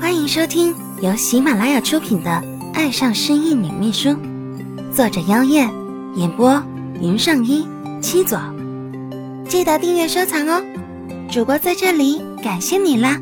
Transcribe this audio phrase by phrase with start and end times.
[0.00, 2.30] 欢迎收听由喜马拉雅出品的
[2.72, 4.08] 《爱上失忆女秘书》，
[4.92, 5.70] 作者：妖艳，
[6.16, 6.62] 演播：
[7.00, 7.66] 云上一
[8.00, 8.38] 七左。
[9.48, 10.62] 记得订阅收藏哦！
[11.30, 13.20] 主播在这里感谢你啦！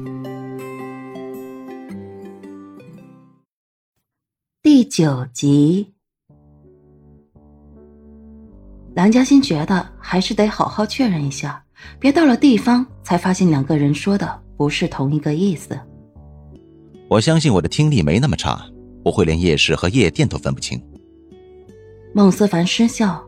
[4.63, 5.93] 第九集，
[8.95, 11.63] 蓝嘉欣觉得还是得好好确认一下，
[11.99, 15.79] 别到了地方才发现两个人说的不是同一个意思。
[17.13, 18.65] 我相信我的听力没那么差，
[19.05, 20.81] 不会连夜市和夜店都分不清。
[22.15, 23.23] 孟思凡失笑，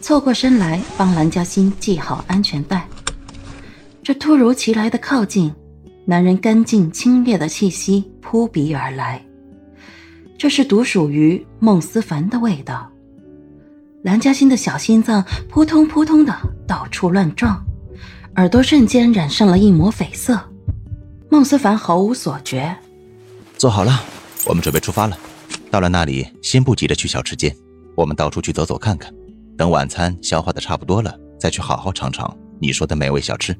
[0.00, 2.86] 凑过身来帮蓝嘉欣系好安全带。
[4.00, 5.52] 这突如其来的靠近，
[6.04, 9.20] 男人干净清冽的气息扑鼻而来，
[10.38, 12.88] 这是独属于孟思凡的味道。
[14.04, 16.32] 蓝嘉欣的小心脏扑通扑通的
[16.64, 17.60] 到处乱撞，
[18.36, 20.38] 耳朵瞬间染上了一抹绯色。
[21.28, 22.72] 孟思凡毫无所觉。
[23.58, 24.02] 做好了，
[24.46, 25.16] 我们准备出发了。
[25.70, 27.54] 到了那里，先不急着去小吃街，
[27.94, 29.12] 我们到处去走走看看。
[29.56, 33.56] 等晚餐消化的差不多了，再去好好尝尝你说的美味小吃。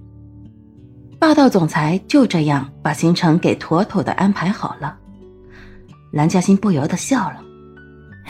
[1.18, 4.94] 霸道总裁就这样把行程给妥妥的安排好了。
[6.12, 7.40] 蓝嘉欣不由得笑了：“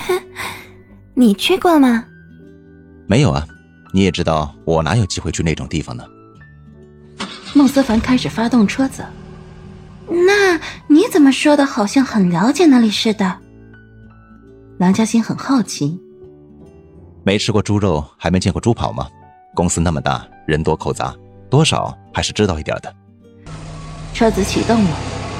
[0.06, 0.22] 哼，
[1.14, 2.04] 你去过吗？
[3.08, 3.44] 没有啊，
[3.92, 6.04] 你也知道我哪有机会去那种地方呢。”
[7.54, 9.04] 孟思凡开始发动车子。
[11.16, 13.38] 怎么说的，好像很了解那里似的？
[14.76, 15.98] 蓝嘉欣很好奇。
[17.24, 19.08] 没吃过猪肉，还没见过猪跑吗？
[19.54, 21.16] 公司那么大，人多口杂，
[21.48, 22.94] 多少还是知道一点的。
[24.12, 24.90] 车子启动了，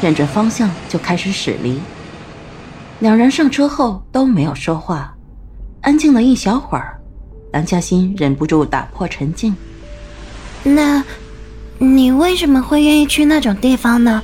[0.01, 1.79] 认准方向就开始驶离。
[3.01, 5.15] 两人上车后都没有说话，
[5.83, 6.99] 安静了一小会儿，
[7.53, 9.55] 蓝嘉欣忍不住打破沉静
[10.65, 11.05] ：“那，
[11.77, 14.23] 你为什么会愿意去那种地方呢？”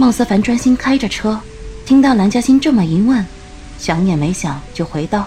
[0.00, 1.38] 孟思凡专心开着车，
[1.84, 3.24] 听到蓝嘉欣这么一问，
[3.78, 5.26] 想也没想就回道：“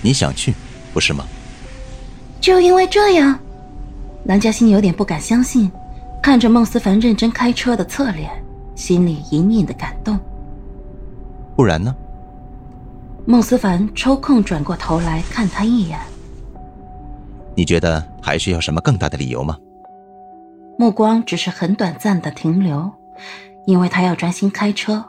[0.00, 0.54] 你想去，
[0.94, 1.24] 不是吗？”
[2.40, 3.36] 就因为这样，
[4.24, 5.68] 蓝嘉欣有点不敢相信，
[6.22, 8.30] 看着孟思凡认真开车的侧脸，
[8.76, 10.16] 心里隐隐的感动。
[11.56, 11.92] 不然呢？
[13.26, 15.98] 孟思凡抽空转过头来看他一眼
[17.56, 19.58] ：“你觉得还需要什么更大的理由吗？”
[20.78, 22.88] 目光只是很短暂的停留。
[23.70, 25.04] 因为他要专心开车，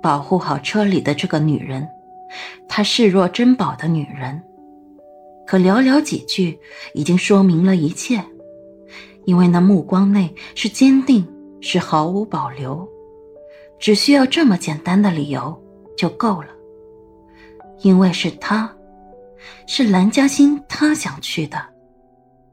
[0.00, 1.86] 保护好车里的这个女人，
[2.66, 4.42] 他视若珍宝的女人。
[5.46, 6.58] 可寥寥几句
[6.94, 8.24] 已经说明了一切，
[9.26, 11.28] 因为那目光内是坚定，
[11.60, 12.88] 是毫无保留，
[13.78, 15.54] 只需要这么简单的理由
[15.94, 16.48] 就够了。
[17.80, 18.74] 因为是他，
[19.66, 21.62] 是蓝嘉欣，他想去的，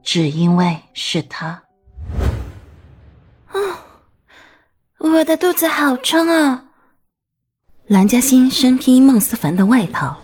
[0.03, 1.62] 只因为是他。
[5.03, 6.63] 我的肚子好撑啊！
[7.87, 10.15] 蓝嘉欣身披孟思凡的外套，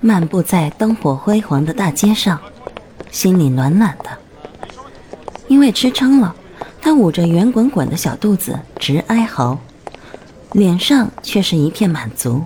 [0.00, 2.40] 漫步在灯火辉煌的大街上，
[3.10, 4.08] 心里暖暖的。
[5.48, 6.34] 因为吃撑了，
[6.80, 9.58] 她捂着圆滚滚的小肚子直哀嚎，
[10.52, 12.42] 脸上却是一片满足。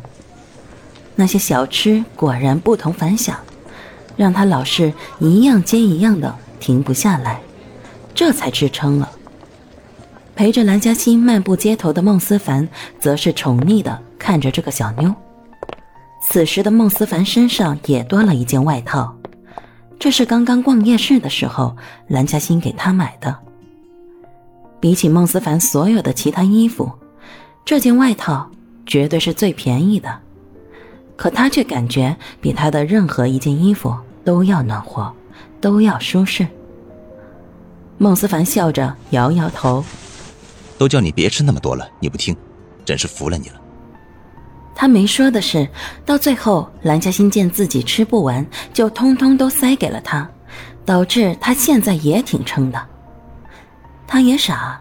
[1.15, 3.39] 那些小吃果然不同凡响，
[4.17, 7.41] 让她老是一样接一样的停不下来，
[8.13, 9.09] 这才吃撑了。
[10.35, 12.67] 陪着蓝嘉欣漫步街头的孟思凡，
[12.99, 15.15] 则是宠溺的看着这个小妞。
[16.25, 19.15] 此时的孟思凡身上也多了一件外套，
[19.99, 21.77] 这是刚刚逛夜市的时候
[22.09, 23.37] 蓝嘉欣给他买的。
[24.81, 26.91] 比起孟思凡所有的其他衣服，
[27.65, 28.51] 这件外套
[28.87, 30.19] 绝对是最便宜的，
[31.17, 33.95] 可他却感觉比他的任何一件衣服
[34.25, 35.13] 都要暖和，
[35.61, 36.47] 都要舒适。
[37.99, 39.85] 孟思凡笑着摇摇头。
[40.79, 42.37] 都叫你别吃那么多了，你不听，
[42.85, 43.61] 真是服了你了。
[44.75, 45.69] 他没说的是，
[46.05, 50.29] 到最后蓝嘉欣见自己吃不完，就通通都塞给了他，
[50.85, 52.83] 导致他现在也挺撑的。
[54.07, 54.81] 他也傻，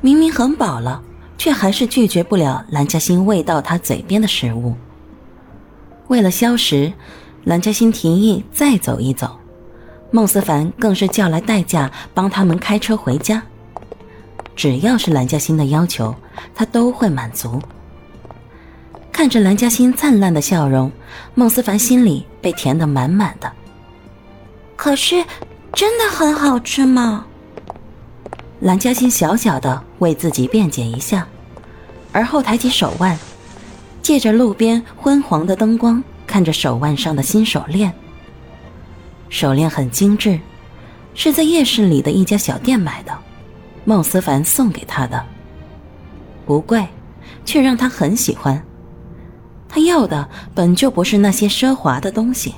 [0.00, 1.02] 明明很饱了，
[1.36, 4.74] 却还是拒绝不了蓝嘉欣喂到他嘴边的食物。
[6.08, 6.92] 为了消食，
[7.44, 9.38] 蓝嘉欣提议再走一走，
[10.10, 13.42] 孟思凡更是叫来代驾帮他们开车回家。
[14.58, 16.12] 只要是蓝嘉欣的要求，
[16.52, 17.62] 他都会满足。
[19.12, 20.90] 看着蓝嘉欣灿烂的笑容，
[21.36, 23.52] 孟思凡心里被填得满满的。
[24.74, 25.24] 可是，
[25.72, 27.24] 真的很好吃吗？
[28.58, 31.28] 蓝嘉欣小小的为自己辩解一下，
[32.10, 33.16] 而后抬起手腕，
[34.02, 37.94] 借着路边昏黄的灯光，看着手腕上的新手链。
[39.28, 40.40] 手链很精致，
[41.14, 43.16] 是在夜市里的一家小店买的。
[43.88, 45.24] 孟思凡送给他的，
[46.44, 46.86] 不贵，
[47.46, 48.62] 却让他很喜欢。
[49.66, 52.54] 他要的本就不是那些奢华的东西，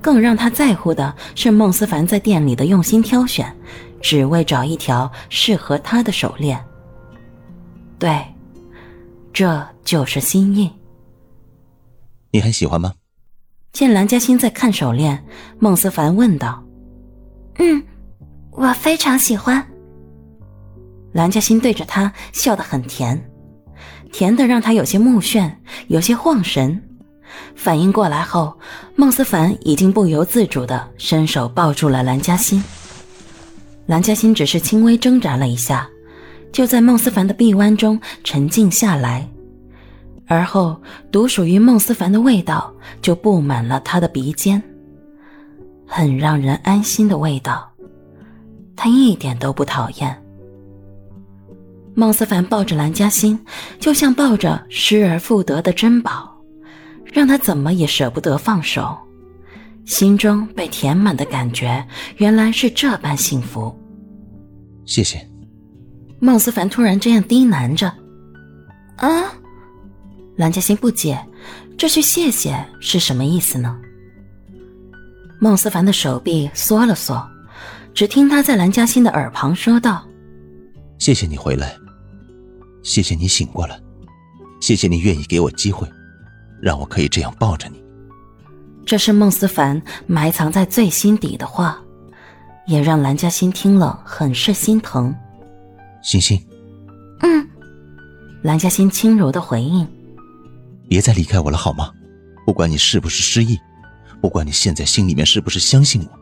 [0.00, 3.52] 更让他在乎的是孟思凡在店里的用心挑选，
[4.00, 6.64] 只为找一条适合他的手链。
[7.98, 8.24] 对，
[9.32, 10.70] 这就是心意。
[12.30, 12.94] 你很喜欢吗？
[13.72, 15.24] 见蓝嘉欣在看手链，
[15.58, 16.62] 孟思凡问道
[17.58, 17.82] ：“嗯，
[18.52, 19.66] 我非常喜欢。”
[21.16, 23.18] 蓝嘉欣对着他笑得很甜。
[24.12, 25.50] 甜的让他有些目眩，
[25.88, 26.78] 有些晃神。
[27.54, 28.54] 反应过来后，
[28.96, 32.62] 孟思凡已经不由自主的伸手抱住了蓝嘉欣。
[33.86, 35.88] 蓝嘉欣只是轻微挣扎了一下，
[36.52, 39.26] 就在孟思凡的臂弯中沉静下来，
[40.26, 40.78] 而后
[41.10, 42.70] 独属于孟思凡的味道
[43.00, 44.62] 就布满了他的鼻尖，
[45.86, 47.70] 很让人安心的味道，
[48.76, 50.22] 他一点都不讨厌。
[51.98, 53.38] 孟思凡抱着蓝嘉欣，
[53.80, 56.36] 就像抱着失而复得的珍宝，
[57.10, 58.94] 让他怎么也舍不得放手。
[59.86, 61.82] 心中被填满的感觉，
[62.18, 63.74] 原来是这般幸福。
[64.84, 65.26] 谢谢。
[66.20, 67.90] 孟思凡突然这样低喃着
[68.98, 69.32] ：“啊！”
[70.36, 71.18] 蓝嘉欣不解，
[71.78, 73.74] 这句谢谢是什么意思呢？
[75.40, 77.26] 孟思凡的手臂缩了缩，
[77.94, 80.06] 只听他在蓝嘉欣的耳旁说道
[81.00, 81.74] ：“谢谢你回来。”
[82.86, 83.76] 谢谢你醒过来，
[84.60, 85.90] 谢谢你愿意给我机会，
[86.62, 87.82] 让我可以这样抱着你。
[88.86, 91.82] 这是孟思凡埋藏在最心底的话，
[92.68, 95.12] 也让蓝嘉欣听了很是心疼。
[96.00, 96.40] 欣欣，
[97.22, 97.44] 嗯，
[98.42, 99.84] 蓝嘉欣轻柔的回应。
[100.88, 101.90] 别再离开我了好吗？
[102.46, 103.58] 不管你是不是失忆，
[104.20, 106.18] 不管你现在心里面是不是相信我，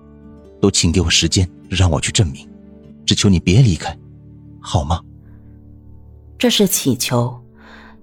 [0.62, 2.48] 都请给我时间，让我去证明。
[3.04, 3.94] 只求你别离开，
[4.62, 4.98] 好吗？
[6.44, 7.34] 这是祈求，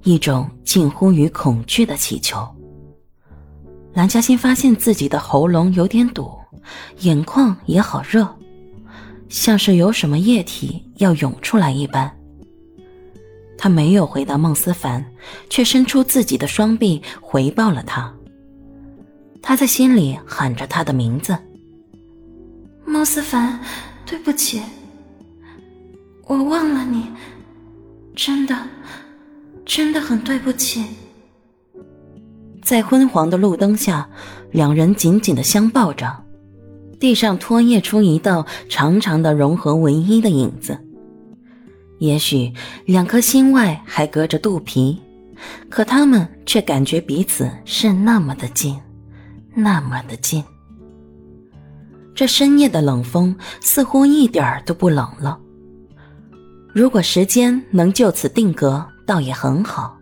[0.02, 2.44] 一种近乎于恐惧的祈求。
[3.94, 6.32] 蓝嘉欣发现自己的喉咙有点堵，
[7.02, 8.28] 眼眶也好热，
[9.30, 12.12] 像是有什么液体要涌出来一般。
[13.60, 15.06] 他没有回答孟思凡，
[15.48, 18.12] 却伸出自己的双臂回报了他。
[19.40, 21.38] 他在心里喊着他的名字
[22.88, 23.60] ：“孟思凡，
[24.04, 24.64] 对不起，
[26.26, 27.06] 我忘了你。”
[28.16, 28.56] 真的，
[29.66, 30.86] 真的很对不起。
[32.62, 34.08] 在昏黄的路灯下，
[34.52, 36.24] 两人紧紧的相抱着，
[37.00, 40.78] 地上拖曳出一道长长的融合唯一的影子。
[42.00, 42.54] 也许
[42.86, 45.02] 两颗心外还隔着肚皮，
[45.70, 48.80] 可他们却感觉彼此是那么的近，
[49.56, 50.44] 那么的近。
[52.14, 55.40] 这深夜的冷风似乎一点都不冷了。
[56.74, 59.98] 如果时间能就此定格，倒也很好。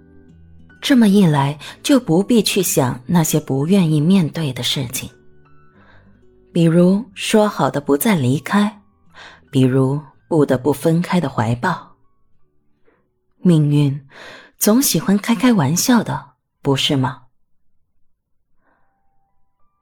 [0.82, 5.10] 这么一来，就不必去想那些不愿意面对的事情，
[6.54, 8.82] 比如说好的不再离开，
[9.52, 11.96] 比如不得不分开的怀抱。
[13.42, 14.08] 命运
[14.58, 17.24] 总喜欢开开玩笑的，不是吗？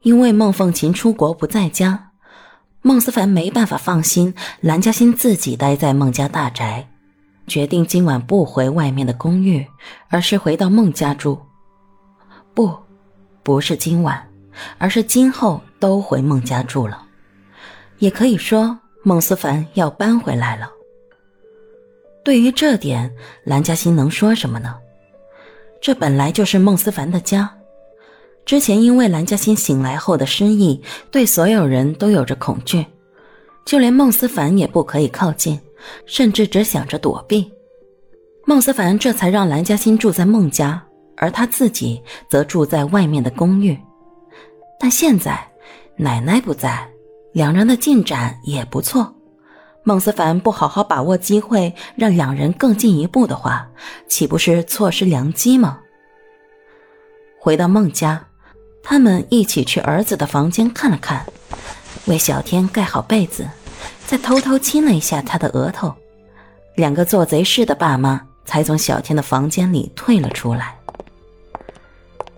[0.04, 2.07] 因为孟凤琴出国不在家。
[2.88, 6.88] 孟思凡没办法放心蓝嘉欣自己待在孟家大宅，
[7.46, 9.68] 决定今晚不回外面的公寓，
[10.08, 11.38] 而是回到孟家住。
[12.54, 12.74] 不，
[13.44, 14.26] 不是今晚，
[14.78, 17.06] 而是今后都回孟家住了。
[17.98, 20.70] 也可以说，孟思凡要搬回来了。
[22.24, 23.14] 对于这点，
[23.44, 24.74] 蓝嘉欣能说什么呢？
[25.82, 27.54] 这本来就是孟思凡的家。
[28.48, 32.86] 之前因为蓝嘉欣醒来后的失忆，对所有人都有着恐惧，
[33.66, 35.60] 就连孟思凡也不可以靠近，
[36.06, 37.52] 甚至只想着躲避。
[38.46, 40.82] 孟思凡这才让蓝嘉欣住在孟家，
[41.18, 43.78] 而他自己则住在外面的公寓。
[44.80, 45.46] 但现在
[45.98, 46.90] 奶奶不在，
[47.34, 49.14] 两人的进展也不错。
[49.84, 53.70] 孟思凡不好好把握机会，让两人更进一步的话，
[54.08, 55.82] 岂不是错失良机吗？
[57.42, 58.24] 回到孟家。
[58.90, 61.26] 他们一起去儿子的房间看了看，
[62.06, 63.46] 为小天盖好被子，
[64.06, 65.94] 再偷偷亲了一下他的额头。
[66.76, 70.74] 两个做贼似的爸妈才从小天的房间里退了出来。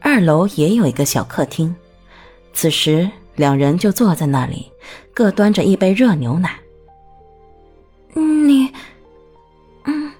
[0.01, 1.73] 二楼也有一个小客厅，
[2.51, 4.71] 此时两人就坐在那里，
[5.13, 6.59] 各端着一杯热牛奶。
[8.15, 8.73] 你，
[9.83, 10.11] 嗯，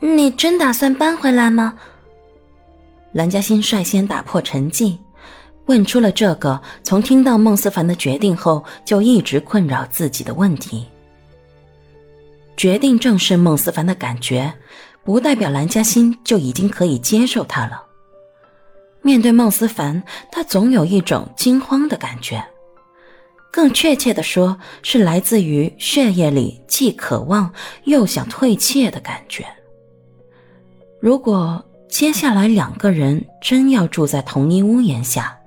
[0.00, 1.78] 你真打算搬回来吗？
[3.12, 4.98] 蓝嘉欣率先打破沉寂。
[5.68, 10.86] 问出了这个从听到孟思凡的决定后就一直困扰自己的问题。
[12.56, 14.52] 决定正是孟思凡的感觉，
[15.04, 17.82] 不代表蓝嘉欣就已经可以接受他了。
[19.02, 22.42] 面对孟思凡，他总有一种惊慌的感觉，
[23.52, 27.52] 更确切的说，是来自于血液里既渴望
[27.84, 29.46] 又想退怯的感觉。
[30.98, 35.37] 如果接下来两个人真要住在同一屋檐下，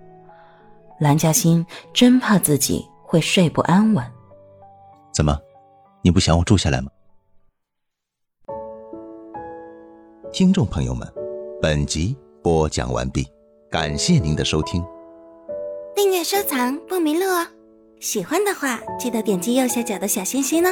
[1.02, 1.66] 蓝嘉欣
[1.96, 4.06] 真怕自己会睡不安稳。
[5.12, 5.36] 怎么，
[6.04, 6.92] 你不想我住下来吗？
[10.32, 11.12] 听众朋友们，
[11.60, 13.28] 本集播讲完毕，
[13.68, 14.86] 感谢您的收听。
[15.96, 17.48] 订阅收藏不迷路哦，
[18.00, 20.70] 喜欢的话记得点击右下角的小心心呢。